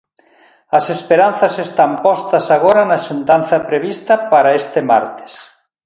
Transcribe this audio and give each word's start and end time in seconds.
As 0.77 0.85
esperanzas 0.95 1.53
están 1.67 1.91
postas 2.05 2.45
agora 2.57 2.83
na 2.89 2.99
xuntanza 3.07 3.57
prevista 3.69 4.13
para 4.31 4.55
este 4.61 4.79
martes. 4.91 5.33